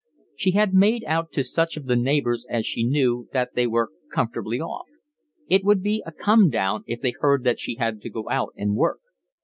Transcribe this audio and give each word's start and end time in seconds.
She 0.35 0.53
had 0.53 0.73
made 0.73 1.03
out 1.03 1.31
to 1.33 1.43
such 1.43 1.77
of 1.77 1.85
the 1.85 1.95
neighbours 1.95 2.47
as 2.49 2.65
she 2.65 2.81
knew 2.83 3.29
that 3.33 3.53
they 3.53 3.67
were 3.67 3.91
comfortably 4.11 4.59
off: 4.59 4.87
it 5.47 5.63
would 5.63 5.83
be 5.83 6.01
a 6.07 6.11
come 6.11 6.49
down 6.49 6.83
if 6.87 7.01
they 7.03 7.13
heard 7.19 7.43
that 7.43 7.59
she 7.59 7.75
had 7.75 8.01
to 8.01 8.09
go 8.09 8.27
out 8.27 8.51
and 8.57 8.75
work. 8.75 8.97